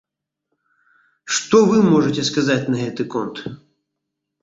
[1.35, 3.35] Што вы можаце сказаць на гэты конт?